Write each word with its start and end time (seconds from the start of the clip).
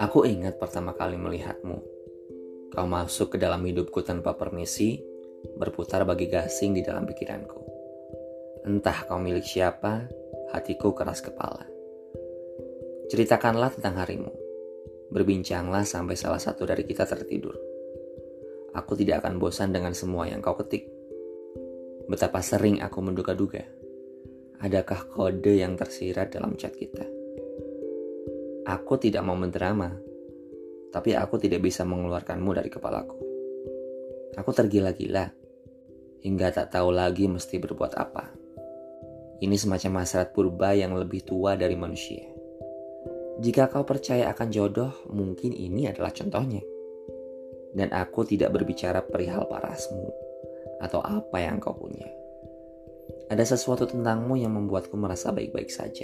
Aku 0.00 0.26
ingat 0.26 0.58
pertama 0.58 0.90
kali 0.90 1.14
melihatmu. 1.14 1.78
Kau 2.74 2.86
masuk 2.90 3.34
ke 3.34 3.38
dalam 3.38 3.62
hidupku 3.62 4.02
tanpa 4.02 4.34
permisi, 4.34 4.98
berputar 5.54 6.02
bagi 6.02 6.26
gasing 6.26 6.74
di 6.74 6.82
dalam 6.82 7.06
pikiranku. 7.06 7.62
Entah 8.66 9.06
kau 9.06 9.22
milik 9.22 9.46
siapa, 9.46 10.10
hatiku 10.50 10.90
keras 10.98 11.22
kepala. 11.22 11.62
Ceritakanlah 13.06 13.70
tentang 13.78 14.02
harimu. 14.02 14.34
Berbincanglah 15.14 15.86
sampai 15.86 16.18
salah 16.18 16.42
satu 16.42 16.66
dari 16.66 16.82
kita 16.82 17.06
tertidur. 17.06 17.54
Aku 18.74 18.98
tidak 18.98 19.22
akan 19.22 19.38
bosan 19.38 19.70
dengan 19.70 19.94
semua 19.94 20.26
yang 20.26 20.42
kau 20.42 20.58
ketik. 20.58 20.90
Betapa 22.10 22.42
sering 22.42 22.82
aku 22.82 22.98
menduga-duga. 22.98 23.62
Adakah 24.60 25.08
kode 25.08 25.56
yang 25.56 25.72
tersirat 25.72 26.36
dalam 26.36 26.52
chat 26.60 26.76
kita? 26.76 27.00
Aku 28.68 29.00
tidak 29.00 29.24
mau 29.24 29.32
mendrama, 29.32 29.88
tapi 30.92 31.16
aku 31.16 31.40
tidak 31.40 31.64
bisa 31.64 31.80
mengeluarkanmu 31.88 32.52
dari 32.52 32.68
kepalaku. 32.68 33.16
Aku 34.36 34.52
tergila-gila, 34.52 35.32
hingga 36.20 36.52
tak 36.52 36.76
tahu 36.76 36.92
lagi 36.92 37.24
mesti 37.24 37.56
berbuat 37.56 37.92
apa. 37.96 38.36
Ini 39.40 39.56
semacam 39.56 40.04
hasrat 40.04 40.36
purba 40.36 40.76
yang 40.76 40.92
lebih 40.92 41.24
tua 41.24 41.56
dari 41.56 41.72
manusia. 41.80 42.28
Jika 43.40 43.72
kau 43.72 43.88
percaya 43.88 44.28
akan 44.28 44.48
jodoh, 44.52 44.92
mungkin 45.08 45.56
ini 45.56 45.88
adalah 45.88 46.12
contohnya. 46.12 46.60
Dan 47.72 47.96
aku 47.96 48.28
tidak 48.28 48.52
berbicara 48.52 49.00
perihal 49.00 49.48
parasmu 49.48 50.04
atau 50.84 51.00
apa 51.00 51.40
yang 51.40 51.56
kau 51.56 51.72
punya. 51.72 52.19
Ada 53.30 53.54
sesuatu 53.54 53.86
tentangmu 53.86 54.34
yang 54.42 54.58
membuatku 54.58 54.98
merasa 54.98 55.30
baik-baik 55.30 55.70
saja. 55.70 56.02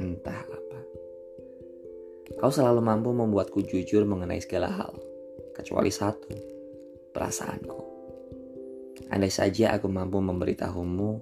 Entah 0.00 0.40
apa. 0.40 0.78
Kau 2.40 2.48
selalu 2.48 2.80
mampu 2.80 3.12
membuatku 3.12 3.60
jujur 3.60 4.08
mengenai 4.08 4.40
segala 4.40 4.72
hal, 4.72 4.96
kecuali 5.52 5.92
satu, 5.92 6.32
perasaanku. 7.12 7.80
Andai 9.12 9.28
saja 9.28 9.76
aku 9.76 9.92
mampu 9.92 10.16
memberitahumu, 10.16 11.20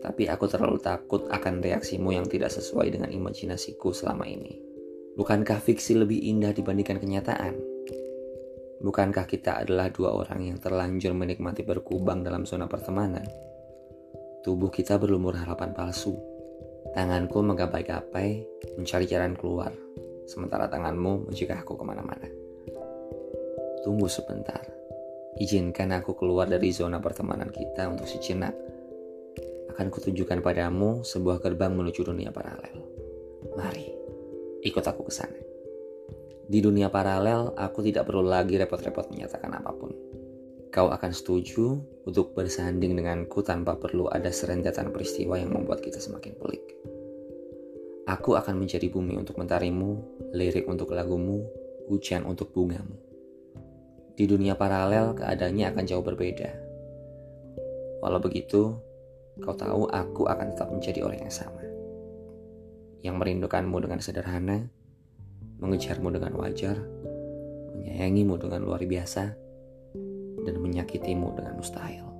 tapi 0.00 0.24
aku 0.24 0.48
terlalu 0.48 0.80
takut 0.80 1.28
akan 1.28 1.60
reaksimu 1.60 2.16
yang 2.16 2.24
tidak 2.24 2.48
sesuai 2.48 2.96
dengan 2.96 3.12
imajinasiku 3.12 3.92
selama 3.92 4.24
ini. 4.24 4.56
Bukankah 5.20 5.60
fiksi 5.60 6.00
lebih 6.00 6.16
indah 6.32 6.56
dibandingkan 6.56 6.96
kenyataan? 6.96 7.60
Bukankah 8.80 9.28
kita 9.28 9.60
adalah 9.60 9.92
dua 9.92 10.16
orang 10.16 10.48
yang 10.48 10.56
terlanjur 10.56 11.12
menikmati 11.12 11.60
berkubang 11.60 12.24
dalam 12.24 12.48
zona 12.48 12.64
pertemanan? 12.64 13.24
Tubuh 14.46 14.70
kita 14.70 14.94
berlumur 14.94 15.34
harapan 15.34 15.74
palsu. 15.74 16.14
Tanganku 16.94 17.42
menggapai-gapai 17.42 18.46
mencari 18.78 19.02
jalan 19.10 19.34
keluar 19.34 19.74
sementara 20.22 20.70
tanganmu 20.70 21.26
mencegah 21.26 21.66
aku 21.66 21.74
ke 21.74 21.82
mana-mana. 21.82 22.30
Tunggu 23.82 24.06
sebentar. 24.06 24.62
Izinkan 25.42 25.98
aku 25.98 26.14
keluar 26.14 26.46
dari 26.46 26.70
zona 26.70 27.02
pertemanan 27.02 27.50
kita 27.50 27.90
untuk 27.90 28.06
sejenak. 28.06 28.54
Akan 29.74 29.90
kutunjukkan 29.90 30.38
padamu 30.38 31.02
sebuah 31.02 31.42
gerbang 31.42 31.74
menuju 31.74 32.06
dunia 32.06 32.30
paralel. 32.30 32.86
Mari, 33.58 33.86
ikut 34.62 34.84
aku 34.86 35.10
ke 35.10 35.12
sana. 35.12 35.42
Di 36.46 36.62
dunia 36.62 36.86
paralel, 36.86 37.50
aku 37.58 37.82
tidak 37.82 38.06
perlu 38.06 38.22
lagi 38.30 38.54
repot-repot 38.54 39.10
menyatakan 39.10 39.58
apa 39.58 39.74
pun. 39.74 39.90
Kau 40.76 40.92
akan 40.92 41.08
setuju 41.08 41.80
untuk 42.04 42.36
bersanding 42.36 43.00
denganku 43.00 43.40
tanpa 43.40 43.80
perlu 43.80 44.12
ada 44.12 44.28
serentetan 44.28 44.92
peristiwa 44.92 45.40
yang 45.40 45.56
membuat 45.56 45.80
kita 45.80 45.96
semakin 45.96 46.36
pelik. 46.36 46.76
Aku 48.04 48.36
akan 48.36 48.60
menjadi 48.60 48.92
bumi 48.92 49.16
untuk 49.16 49.40
mentarimu, 49.40 50.04
lirik 50.36 50.68
untuk 50.68 50.92
lagumu, 50.92 51.48
hujan 51.88 52.28
untuk 52.28 52.52
bungamu. 52.52 52.92
Di 54.20 54.28
dunia 54.28 54.52
paralel, 54.52 55.16
keadaannya 55.16 55.64
akan 55.72 55.84
jauh 55.88 56.04
berbeda. 56.04 56.52
Walau 58.04 58.20
begitu, 58.20 58.76
kau 59.40 59.56
tahu 59.56 59.88
aku 59.88 60.28
akan 60.28 60.52
tetap 60.52 60.68
menjadi 60.68 61.08
orang 61.08 61.24
yang 61.24 61.32
sama. 61.32 61.64
Yang 63.00 63.16
merindukanmu 63.16 63.80
dengan 63.80 64.04
sederhana, 64.04 64.68
mengejarmu 65.56 66.12
dengan 66.12 66.36
wajar, 66.36 66.76
menyayangimu 67.80 68.36
dengan 68.36 68.60
luar 68.60 68.84
biasa, 68.84 69.45
dan 70.46 70.62
menyakitimu 70.62 71.34
dengan 71.34 71.58
mustahil. 71.58 72.15